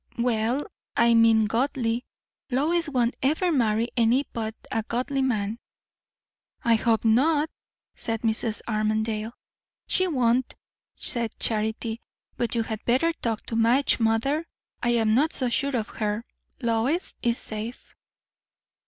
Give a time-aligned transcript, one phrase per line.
[0.17, 0.65] "Well,
[0.97, 2.05] I mean godly.
[2.49, 5.59] Lois won't ever marry any but a godly man."
[6.63, 7.51] "I hope not!"
[7.95, 8.63] said Mrs.
[8.67, 9.31] Armadale.
[9.85, 10.55] "She won't,"
[10.95, 12.01] said Charity;
[12.35, 14.47] "but you had better talk to Madge, mother.
[14.81, 16.25] I am not so sure of her.
[16.63, 17.93] Lois is safe."